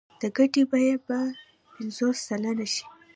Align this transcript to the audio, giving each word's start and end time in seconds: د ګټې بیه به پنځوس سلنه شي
د 0.21 0.23
ګټې 0.37 0.63
بیه 0.71 0.95
به 1.05 1.19
پنځوس 1.73 2.17
سلنه 2.27 2.65
شي 2.73 2.85